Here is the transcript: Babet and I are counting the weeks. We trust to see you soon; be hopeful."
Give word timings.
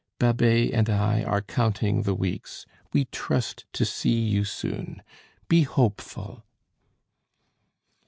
Babet 0.17 0.73
and 0.73 0.89
I 0.89 1.21
are 1.21 1.43
counting 1.43 2.01
the 2.01 2.15
weeks. 2.15 2.65
We 2.91 3.05
trust 3.05 3.65
to 3.73 3.85
see 3.85 4.19
you 4.21 4.43
soon; 4.45 5.03
be 5.47 5.61
hopeful." 5.61 6.43